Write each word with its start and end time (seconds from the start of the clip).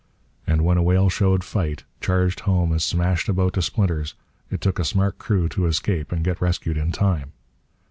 And 0.47 0.63
when 0.65 0.79
a 0.79 0.81
whale 0.81 1.11
showed 1.11 1.43
fight, 1.43 1.83
charged 1.99 2.39
home, 2.39 2.71
and 2.71 2.81
smashed 2.81 3.29
a 3.29 3.33
boat 3.33 3.53
to 3.53 3.61
splinters, 3.61 4.15
it 4.49 4.59
took 4.59 4.79
a 4.79 4.83
smart 4.83 5.19
crew 5.19 5.47
to 5.49 5.67
escape 5.67 6.11
and 6.11 6.25
get 6.25 6.41
rescued 6.41 6.75
in 6.77 6.91
time. 6.91 7.33